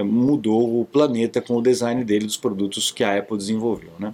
mudou 0.03 0.81
o 0.81 0.85
planeta 0.85 1.41
com 1.41 1.55
o 1.55 1.61
design 1.61 2.03
dele 2.03 2.25
dos 2.25 2.37
produtos 2.37 2.91
que 2.91 3.03
a 3.03 3.17
Apple 3.17 3.37
desenvolveu. 3.37 3.91
Né. 3.99 4.13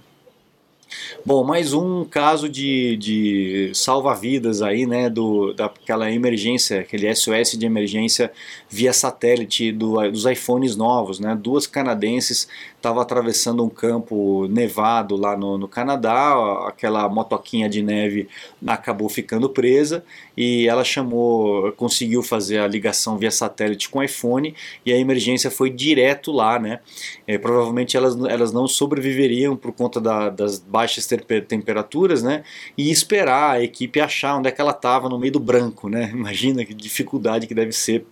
Bom, 1.24 1.42
mais 1.42 1.72
um 1.72 2.04
caso 2.04 2.48
de, 2.48 2.96
de 2.96 3.70
salva-vidas 3.74 4.62
aí, 4.62 4.86
né, 4.86 5.10
do, 5.10 5.52
daquela 5.52 6.10
emergência, 6.10 6.80
aquele 6.80 7.12
SOS 7.14 7.58
de 7.58 7.66
emergência 7.66 8.30
via 8.70 8.92
satélite 8.92 9.72
do, 9.72 10.08
dos 10.10 10.24
iPhones 10.24 10.76
novos, 10.76 11.18
né, 11.18 11.36
duas 11.40 11.66
canadenses 11.66 12.48
estavam 12.86 13.02
atravessando 13.02 13.64
um 13.64 13.68
campo 13.68 14.46
nevado 14.48 15.16
lá 15.16 15.36
no, 15.36 15.58
no 15.58 15.66
Canadá, 15.66 16.34
aquela 16.68 17.08
motoquinha 17.08 17.68
de 17.68 17.82
neve 17.82 18.28
acabou 18.64 19.08
ficando 19.08 19.50
presa 19.50 20.04
e 20.36 20.68
ela 20.68 20.84
chamou, 20.84 21.72
conseguiu 21.72 22.22
fazer 22.22 22.58
a 22.58 22.66
ligação 22.68 23.18
via 23.18 23.30
satélite 23.30 23.88
com 23.88 23.98
o 23.98 24.02
iPhone 24.02 24.54
e 24.84 24.92
a 24.92 24.96
emergência 24.96 25.50
foi 25.50 25.68
direto 25.68 26.30
lá, 26.30 26.58
né, 26.58 26.78
é, 27.26 27.36
provavelmente 27.36 27.96
elas, 27.96 28.16
elas 28.24 28.52
não 28.52 28.68
sobreviveriam 28.68 29.56
por 29.56 29.72
conta 29.72 30.00
da, 30.00 30.30
das 30.30 30.58
baixas 30.60 31.06
temperaturas, 31.48 32.22
né? 32.22 32.44
E 32.76 32.90
esperar 32.90 33.56
a 33.56 33.62
equipe 33.62 34.00
achar 34.00 34.36
onde 34.36 34.48
é 34.48 34.52
que 34.52 34.60
ela 34.60 34.70
estava 34.70 35.08
no 35.08 35.18
meio 35.18 35.32
do 35.32 35.40
branco, 35.40 35.88
né? 35.88 36.10
Imagina 36.14 36.64
que 36.64 36.74
dificuldade 36.74 37.46
que 37.46 37.54
deve 37.54 37.72
ser 37.72 38.06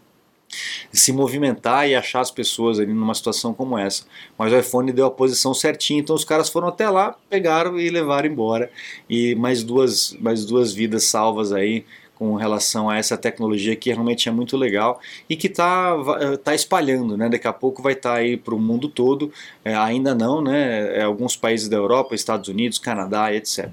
se 0.92 1.12
movimentar 1.12 1.88
e 1.88 1.94
achar 1.94 2.20
as 2.20 2.30
pessoas 2.30 2.78
ali 2.78 2.92
numa 2.92 3.14
situação 3.14 3.54
como 3.54 3.78
essa. 3.78 4.04
Mas 4.38 4.52
o 4.52 4.58
iPhone 4.58 4.92
deu 4.92 5.06
a 5.06 5.10
posição 5.10 5.54
certinha, 5.54 6.00
então 6.00 6.14
os 6.14 6.24
caras 6.24 6.48
foram 6.48 6.68
até 6.68 6.88
lá, 6.88 7.16
pegaram 7.28 7.78
e 7.78 7.88
levaram 7.90 8.28
embora. 8.28 8.70
E 9.08 9.34
mais 9.34 9.62
duas, 9.62 10.16
mais 10.20 10.44
duas 10.44 10.72
vidas 10.72 11.04
salvas 11.04 11.52
aí 11.52 11.84
com 12.14 12.34
relação 12.36 12.88
a 12.88 12.96
essa 12.96 13.16
tecnologia 13.16 13.74
que 13.74 13.90
realmente 13.90 14.28
é 14.28 14.32
muito 14.32 14.56
legal 14.56 15.00
e 15.28 15.36
que 15.36 15.48
está 15.48 15.94
tá 16.42 16.54
espalhando, 16.54 17.16
né? 17.16 17.28
Daqui 17.28 17.46
a 17.46 17.52
pouco 17.52 17.82
vai 17.82 17.92
estar 17.92 18.14
tá 18.14 18.16
aí 18.16 18.36
para 18.36 18.54
o 18.54 18.60
mundo 18.60 18.88
todo, 18.88 19.32
é, 19.64 19.74
ainda 19.74 20.14
não, 20.14 20.40
né? 20.40 20.98
É, 20.98 21.02
alguns 21.02 21.36
países 21.36 21.68
da 21.68 21.76
Europa, 21.76 22.14
Estados 22.14 22.48
Unidos, 22.48 22.78
Canadá, 22.78 23.34
etc. 23.34 23.70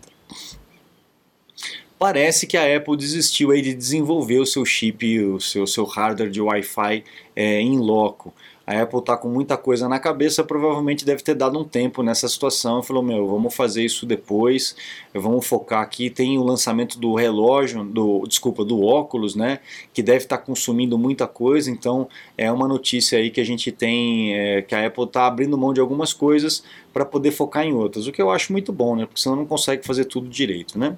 Parece 2.02 2.48
que 2.48 2.58
a 2.58 2.78
Apple 2.78 2.98
desistiu 2.98 3.52
aí 3.52 3.62
de 3.62 3.76
desenvolver 3.76 4.40
o 4.40 4.46
seu 4.46 4.66
chip, 4.66 5.20
o 5.20 5.40
seu, 5.40 5.68
seu 5.68 5.86
hardware 5.86 6.32
de 6.32 6.42
Wi-Fi 6.42 7.04
é, 7.36 7.62
em 7.62 7.78
loco 7.78 8.34
a 8.72 8.82
Apple 8.84 9.00
está 9.00 9.18
com 9.18 9.28
muita 9.28 9.58
coisa 9.58 9.90
na 9.90 10.00
cabeça, 10.00 10.44
provavelmente 10.44 11.04
deve 11.04 11.22
ter 11.24 11.34
dado 11.34 11.60
um 11.60 11.64
tempo 11.64 12.04
nessa 12.04 12.28
situação 12.28 12.80
e 12.80 12.84
falou: 12.84 13.04
Meu, 13.04 13.28
vamos 13.28 13.54
fazer 13.54 13.84
isso 13.84 14.06
depois, 14.06 14.76
vamos 15.14 15.46
focar 15.46 15.82
aqui. 15.82 16.10
Tem 16.10 16.38
o 16.38 16.44
lançamento 16.44 17.00
do 17.00 17.14
relógio, 17.16 17.84
do 17.84 18.26
desculpa, 18.28 18.64
do 18.64 18.82
óculos, 18.82 19.36
né? 19.36 19.60
Que 19.94 20.02
deve 20.02 20.20
estar 20.20 20.38
tá 20.38 20.44
consumindo 20.44 20.98
muita 20.98 21.28
coisa, 21.28 21.70
então 21.72 22.08
é 22.38 22.52
uma 22.52 22.68
notícia 22.68 23.18
aí 23.18 23.30
que 23.30 23.42
a 23.42 23.46
gente 23.46 23.72
tem 23.72 24.36
é, 24.36 24.62
que 24.62 24.76
a 24.76 24.86
Apple 24.86 25.04
está 25.06 25.26
abrindo 25.28 25.58
mão 25.58 25.74
de 25.74 25.82
algumas 25.82 26.14
coisas 26.14 26.64
para 26.94 27.04
poder 27.04 27.32
focar 27.32 27.66
em 27.66 27.74
outras, 27.74 28.08
o 28.08 28.12
que 28.12 28.22
eu 28.22 28.30
acho 28.30 28.52
muito 28.52 28.72
bom, 28.72 28.96
né? 28.96 29.06
Porque 29.06 29.22
senão 29.22 29.36
não 29.36 29.46
consegue 29.46 29.86
fazer 29.86 30.06
tudo 30.06 30.30
direito, 30.30 30.78
né? 30.78 30.98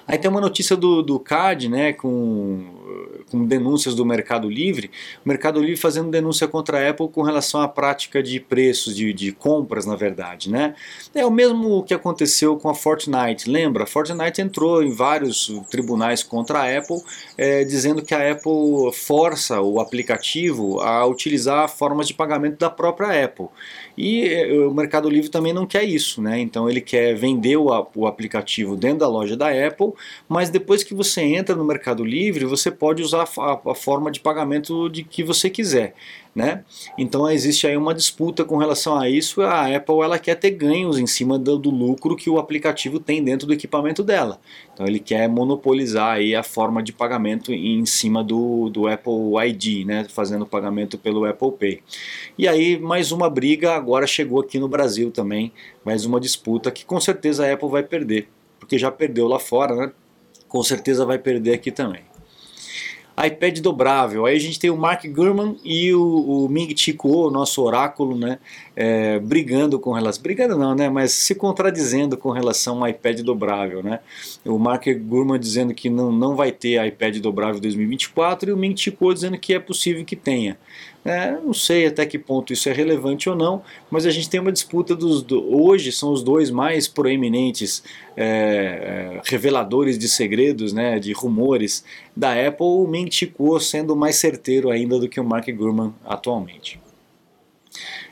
Aí 0.11 0.17
tem 0.17 0.29
uma 0.29 0.41
notícia 0.41 0.75
do, 0.75 1.01
do 1.01 1.17
CAD, 1.17 1.69
né, 1.69 1.93
com, 1.93 2.65
com 3.31 3.45
denúncias 3.45 3.95
do 3.95 4.05
Mercado 4.05 4.49
Livre, 4.49 4.91
o 5.25 5.29
Mercado 5.29 5.61
Livre 5.61 5.77
fazendo 5.77 6.11
denúncia 6.11 6.49
contra 6.49 6.85
a 6.85 6.89
Apple 6.89 7.07
com 7.07 7.21
relação 7.21 7.61
à 7.61 7.67
prática 7.69 8.21
de 8.21 8.37
preços, 8.37 8.93
de, 8.93 9.13
de 9.13 9.31
compras, 9.31 9.85
na 9.85 9.95
verdade, 9.95 10.51
né. 10.51 10.75
É 11.15 11.25
o 11.25 11.31
mesmo 11.31 11.81
que 11.83 11.93
aconteceu 11.93 12.57
com 12.57 12.67
a 12.67 12.75
Fortnite, 12.75 13.49
lembra? 13.49 13.85
A 13.85 13.87
Fortnite 13.87 14.41
entrou 14.41 14.83
em 14.83 14.91
vários 14.91 15.49
tribunais 15.69 16.23
contra 16.23 16.59
a 16.59 16.77
Apple, 16.77 17.01
é, 17.37 17.63
dizendo 17.63 18.01
que 18.01 18.13
a 18.13 18.33
Apple 18.33 18.91
força 18.93 19.61
o 19.61 19.79
aplicativo 19.79 20.81
a 20.81 21.05
utilizar 21.05 21.69
formas 21.69 22.05
de 22.05 22.13
pagamento 22.13 22.57
da 22.57 22.69
própria 22.69 23.23
Apple. 23.23 23.47
E 23.97 24.27
é, 24.27 24.51
o 24.51 24.73
Mercado 24.73 25.09
Livre 25.09 25.29
também 25.29 25.53
não 25.53 25.65
quer 25.65 25.85
isso, 25.85 26.21
né? 26.21 26.37
Então 26.37 26.69
ele 26.69 26.81
quer 26.81 27.15
vender 27.15 27.55
o, 27.55 27.67
o 27.95 28.05
aplicativo 28.05 28.75
dentro 28.75 28.99
da 28.99 29.07
loja 29.07 29.37
da 29.37 29.47
Apple 29.47 29.93
mas 30.27 30.49
depois 30.49 30.83
que 30.83 30.93
você 30.93 31.21
entra 31.21 31.55
no 31.55 31.65
Mercado 31.65 32.03
Livre, 32.03 32.45
você 32.45 32.71
pode 32.71 33.01
usar 33.01 33.27
a, 33.37 33.71
a 33.71 33.75
forma 33.75 34.11
de 34.11 34.19
pagamento 34.19 34.89
de 34.89 35.03
que 35.03 35.23
você 35.23 35.49
quiser. 35.49 35.93
Né? 36.33 36.63
Então 36.97 37.29
existe 37.29 37.67
aí 37.67 37.75
uma 37.75 37.93
disputa 37.93 38.45
com 38.45 38.55
relação 38.55 38.97
a 38.97 39.09
isso. 39.09 39.41
A 39.41 39.75
Apple 39.75 39.99
ela 40.01 40.17
quer 40.17 40.35
ter 40.35 40.51
ganhos 40.51 40.97
em 40.97 41.05
cima 41.05 41.37
do, 41.37 41.57
do, 41.57 41.69
lucro 41.69 42.15
que 42.15 42.29
o 42.29 42.39
aplicativo 42.39 43.01
tem 43.01 43.21
dentro 43.21 43.45
do 43.45 43.51
equipamento 43.51 44.01
dela. 44.01 44.39
Então 44.73 44.87
ele 44.87 44.99
quer 44.99 45.27
monopolizar 45.27 46.13
aí 46.13 46.33
a 46.33 46.41
forma 46.41 46.81
de 46.81 46.93
pagamento 46.93 47.51
em 47.51 47.85
cima 47.85 48.23
do, 48.23 48.69
do 48.69 48.87
Apple 48.87 49.13
ID, 49.49 49.85
né? 49.85 50.05
fazendo 50.07 50.45
pagamento 50.45 50.97
pelo 50.97 51.25
Apple 51.25 51.51
Pay. 51.51 51.81
E 52.37 52.47
aí 52.47 52.79
mais 52.79 53.11
uma 53.11 53.29
briga 53.29 53.75
agora 53.75 54.07
chegou 54.07 54.39
aqui 54.39 54.57
no 54.57 54.69
Brasil 54.69 55.11
também, 55.11 55.51
mais 55.83 56.05
uma 56.05 56.19
disputa 56.19 56.71
que 56.71 56.85
com 56.85 56.99
certeza 57.01 57.45
a 57.45 57.53
Apple 57.53 57.67
vai 57.67 57.83
perder, 57.83 58.29
porque 58.61 58.77
já 58.77 58.89
perdeu 58.89 59.27
lá 59.27 59.39
fora, 59.39 59.75
né? 59.75 59.91
com 60.47 60.61
certeza 60.61 61.05
vai 61.05 61.17
perder 61.17 61.53
aqui 61.53 61.71
também 61.71 62.03
iPad 63.25 63.59
dobrável. 63.59 64.25
Aí 64.25 64.35
a 64.35 64.39
gente 64.39 64.59
tem 64.59 64.69
o 64.69 64.77
Mark 64.77 65.05
Gurman 65.05 65.57
e 65.63 65.93
o, 65.93 66.45
o 66.45 66.49
Ming 66.49 66.75
Chi 66.75 66.93
Kuo, 66.93 67.29
nosso 67.29 67.61
oráculo, 67.61 68.17
né, 68.17 68.39
é, 68.75 69.19
brigando 69.19 69.79
com 69.79 69.91
relação, 69.91 70.23
brigando 70.23 70.57
não, 70.57 70.73
né, 70.73 70.89
mas 70.89 71.11
se 71.11 71.35
contradizendo 71.35 72.17
com 72.17 72.31
relação 72.31 72.81
ao 72.81 72.89
iPad 72.89 73.21
dobrável, 73.21 73.83
né. 73.83 73.99
O 74.45 74.57
Mark 74.57 74.85
Gurman 74.87 75.39
dizendo 75.39 75.73
que 75.73 75.89
não, 75.89 76.11
não 76.11 76.35
vai 76.35 76.51
ter 76.51 76.83
iPad 76.85 77.17
dobrável 77.17 77.57
em 77.57 77.61
2024 77.61 78.49
e 78.49 78.53
o 78.53 78.57
Ming 78.57 78.75
Chi 78.75 78.91
Kuo 78.91 79.13
dizendo 79.13 79.37
que 79.37 79.53
é 79.53 79.59
possível 79.59 80.03
que 80.05 80.15
tenha. 80.15 80.57
É, 81.03 81.31
não 81.31 81.53
sei 81.53 81.87
até 81.87 82.05
que 82.05 82.19
ponto 82.19 82.53
isso 82.53 82.69
é 82.69 82.71
relevante 82.71 83.27
ou 83.27 83.35
não, 83.35 83.63
mas 83.89 84.05
a 84.05 84.11
gente 84.11 84.29
tem 84.29 84.39
uma 84.39 84.51
disputa 84.51 84.95
dos. 84.95 85.23
Do, 85.23 85.43
hoje 85.59 85.91
são 85.91 86.11
os 86.13 86.21
dois 86.21 86.51
mais 86.51 86.87
proeminentes 86.87 87.83
é, 88.15 88.25
é, 89.17 89.21
reveladores 89.23 89.97
de 89.97 90.07
segredos, 90.07 90.73
né, 90.73 90.99
de 90.99 91.11
rumores 91.11 91.83
da 92.15 92.33
Apple, 92.33 92.65
o 92.65 92.87
Kuo 93.33 93.59
sendo 93.59 93.95
mais 93.95 94.17
certeiro 94.17 94.69
ainda 94.69 94.99
do 94.99 95.09
que 95.09 95.19
o 95.19 95.23
Mark 95.23 95.49
Gurman 95.49 95.91
atualmente. 96.05 96.79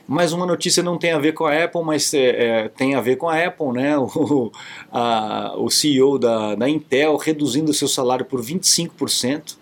Mais 0.08 0.32
uma 0.32 0.44
notícia 0.44 0.82
não 0.82 0.98
tem 0.98 1.12
a 1.12 1.18
ver 1.20 1.32
com 1.32 1.44
a 1.44 1.64
Apple, 1.64 1.84
mas 1.84 2.12
é, 2.12 2.64
é, 2.64 2.68
tem 2.68 2.96
a 2.96 3.00
ver 3.00 3.14
com 3.14 3.28
a 3.28 3.46
Apple, 3.46 3.72
né? 3.72 3.96
O, 4.02 4.50
a, 4.90 5.54
o 5.56 5.70
CEO 5.70 6.18
da, 6.18 6.56
da 6.56 6.68
Intel 6.68 7.16
reduzindo 7.16 7.72
seu 7.72 7.86
salário 7.86 8.24
por 8.24 8.42
25% 8.42 9.59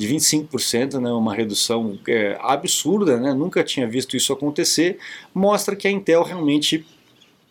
de 0.00 0.08
25%, 0.08 0.98
né, 0.98 1.12
uma 1.12 1.34
redução 1.34 1.98
é, 2.08 2.38
absurda, 2.40 3.18
né, 3.18 3.34
nunca 3.34 3.62
tinha 3.62 3.86
visto 3.86 4.16
isso 4.16 4.32
acontecer, 4.32 4.98
mostra 5.34 5.76
que 5.76 5.86
a 5.86 5.90
Intel 5.90 6.22
realmente 6.22 6.86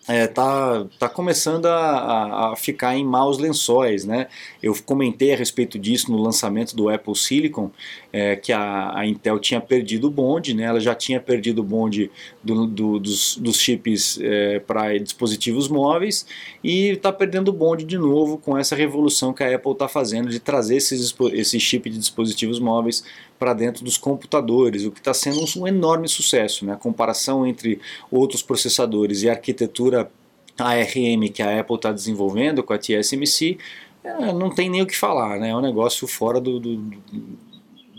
está 0.01 0.13
é, 0.13 0.25
tá, 0.25 0.85
tá 0.97 1.09
começando 1.09 1.67
a, 1.67 2.51
a, 2.51 2.55
ficar 2.55 2.95
em 2.95 3.05
maus 3.05 3.37
lençóis. 3.37 4.05
Né? 4.05 4.27
Eu 4.63 4.75
comentei 4.83 5.31
a 5.31 5.37
respeito 5.37 5.77
disso 5.77 6.11
no 6.11 6.19
lançamento 6.19 6.75
do 6.75 6.89
Apple 6.89 7.15
Silicon, 7.15 7.69
é, 8.11 8.35
que 8.35 8.51
a, 8.51 8.97
a, 8.97 9.07
Intel 9.07 9.39
tinha 9.39 9.61
perdido 9.61 10.07
o 10.07 10.11
bonde, 10.11 10.53
né? 10.53 10.63
ela 10.63 10.79
já 10.79 10.95
tinha 10.95 11.19
perdido 11.19 11.59
o 11.59 11.63
bonde 11.63 12.09
do, 12.43 12.65
do, 12.65 12.99
dos, 12.99 13.37
dos, 13.37 13.57
chips 13.57 14.19
é, 14.21 14.59
para 14.59 14.97
dispositivos 14.97 15.67
móveis 15.67 16.25
e 16.63 16.89
está 16.89 17.13
perdendo 17.13 17.49
o 17.49 17.53
bonde 17.53 17.85
de 17.85 17.97
novo 17.97 18.37
com 18.37 18.57
essa 18.57 18.75
revolução 18.75 19.31
que 19.31 19.43
a 19.43 19.55
Apple 19.55 19.73
está 19.73 19.87
fazendo 19.87 20.29
de 20.29 20.39
trazer 20.39 20.77
esses, 20.77 21.15
esse 21.33 21.59
chip 21.59 21.89
de 21.89 21.97
dispositivos 21.97 22.59
móveis 22.59 23.03
para 23.37 23.53
dentro 23.53 23.85
dos 23.85 23.97
computadores, 23.97 24.85
o 24.85 24.91
que 24.91 24.99
está 24.99 25.13
sendo 25.13 25.39
um, 25.39 25.61
um 25.61 25.67
enorme 25.67 26.07
sucesso. 26.07 26.65
Né? 26.65 26.73
A 26.73 26.77
comparação 26.77 27.45
entre 27.45 27.79
outros 28.11 28.41
processadores 28.41 29.21
e 29.23 29.29
a 29.29 29.33
arquitetura 29.33 30.11
ARM 30.57 31.29
que 31.33 31.41
a 31.41 31.59
Apple 31.59 31.75
está 31.75 31.91
desenvolvendo 31.91 32.63
com 32.63 32.73
a 32.73 32.77
TSMC, 32.77 33.57
é, 34.03 34.33
não 34.33 34.49
tem 34.49 34.69
nem 34.69 34.81
o 34.81 34.85
que 34.87 34.95
falar, 34.95 35.39
né? 35.39 35.49
é 35.49 35.55
um 35.55 35.61
negócio 35.61 36.07
fora 36.07 36.41
do, 36.41 36.59
do, 36.59 36.77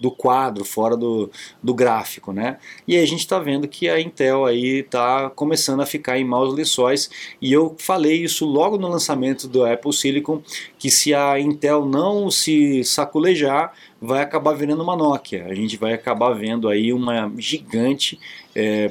do 0.00 0.10
quadro, 0.10 0.64
fora 0.64 0.96
do, 0.96 1.30
do 1.62 1.74
gráfico, 1.74 2.32
né? 2.32 2.56
E 2.88 2.96
aí 2.96 3.02
a 3.02 3.06
gente 3.06 3.20
está 3.20 3.38
vendo 3.38 3.68
que 3.68 3.86
a 3.88 4.00
Intel 4.00 4.46
aí 4.46 4.80
está 4.80 5.28
começando 5.28 5.80
a 5.80 5.86
ficar 5.86 6.18
em 6.18 6.24
maus 6.24 6.54
lençóis 6.54 7.10
e 7.40 7.52
eu 7.52 7.76
falei 7.78 8.24
isso 8.24 8.46
logo 8.46 8.78
no 8.78 8.88
lançamento 8.88 9.46
do 9.46 9.64
Apple 9.64 9.92
Silicon 9.92 10.42
que 10.78 10.90
se 10.90 11.12
a 11.12 11.38
Intel 11.38 11.84
não 11.84 12.30
se 12.30 12.82
saculejar 12.82 13.74
vai 14.00 14.22
acabar 14.22 14.54
virando 14.54 14.82
uma 14.82 14.96
Nokia. 14.96 15.44
A 15.44 15.54
gente 15.54 15.76
vai 15.76 15.92
acabar 15.92 16.32
vendo 16.32 16.66
aí 16.66 16.94
uma 16.94 17.30
gigante 17.36 18.18
é, 18.56 18.90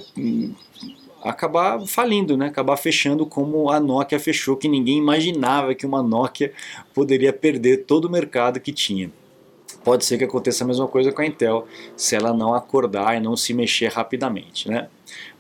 acabar 1.24 1.80
falindo, 1.88 2.38
né? 2.38 2.46
acabar 2.46 2.78
fechando 2.78 3.26
como 3.26 3.72
a 3.72 3.80
Nokia 3.80 4.20
fechou, 4.20 4.56
que 4.56 4.68
ninguém 4.68 5.00
imaginava 5.00 5.74
que 5.74 5.88
uma 5.88 6.04
Nokia 6.04 6.54
poderia 6.94 7.34
perder 7.34 7.86
todo 7.86 8.06
o 8.06 8.12
mercado 8.12 8.60
que 8.60 8.72
tinha 8.72 9.12
pode 9.84 10.06
ser 10.06 10.18
que 10.18 10.24
aconteça 10.24 10.64
a 10.64 10.68
mesma 10.68 10.88
coisa 10.88 11.12
com 11.12 11.22
a 11.22 11.26
Intel 11.26 11.68
se 11.96 12.16
ela 12.16 12.34
não 12.34 12.54
acordar 12.54 13.16
e 13.16 13.20
não 13.20 13.36
se 13.36 13.54
mexer 13.54 13.88
rapidamente. 13.88 14.70
Né? 14.70 14.88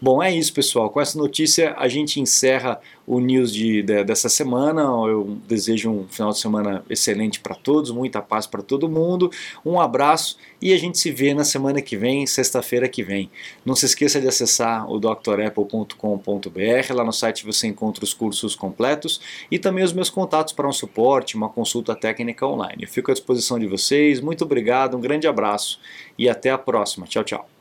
Bom, 0.01 0.21
é 0.21 0.33
isso, 0.33 0.53
pessoal. 0.53 0.89
Com 0.89 1.01
essa 1.01 1.17
notícia, 1.17 1.75
a 1.77 1.88
gente 1.88 2.19
encerra 2.19 2.79
o 3.09 3.20
news 3.20 3.51
de, 3.51 3.81
de, 3.81 4.03
dessa 4.03 4.29
semana. 4.29 4.83
Eu 4.83 5.37
desejo 5.48 5.89
um 5.89 6.07
final 6.07 6.31
de 6.31 6.39
semana 6.39 6.85
excelente 6.87 7.39
para 7.39 7.55
todos, 7.55 7.89
muita 7.89 8.22
paz 8.22 8.46
para 8.46 8.61
todo 8.61 8.87
mundo. 8.87 9.31
Um 9.65 9.81
abraço 9.81 10.37
e 10.61 10.72
a 10.74 10.77
gente 10.77 11.00
se 11.00 11.11
vê 11.11 11.33
na 11.33 11.44
semana 11.44 11.81
que 11.81 11.98
vem, 11.98 12.27
sexta-feira 12.27 12.87
que 12.87 13.01
vem. 13.01 13.31
Não 13.65 13.75
se 13.75 13.87
esqueça 13.87 14.22
de 14.22 14.27
acessar 14.27 14.89
o 14.89 15.00
drapple.com.br. 15.00 16.94
Lá 16.94 17.03
no 17.03 17.11
site 17.11 17.44
você 17.46 17.65
encontra 17.65 18.03
os 18.03 18.13
cursos 18.13 18.55
completos 18.55 19.20
e 19.50 19.57
também 19.57 19.83
os 19.83 19.91
meus 19.91 20.11
contatos 20.11 20.53
para 20.53 20.67
um 20.67 20.74
suporte, 20.74 21.35
uma 21.35 21.50
consulta 21.50 21.96
técnica 21.96 22.46
online. 22.46 22.83
Eu 22.83 22.89
fico 22.89 23.09
à 23.09 23.13
disposição 23.13 23.57
de 23.57 23.65
vocês. 23.65 24.22
Muito 24.22 24.44
obrigado, 24.44 24.96
um 24.96 25.01
grande 25.01 25.27
abraço 25.27 25.79
e 26.17 26.29
até 26.29 26.51
a 26.51 26.57
próxima. 26.59 27.07
Tchau, 27.07 27.24
tchau. 27.24 27.58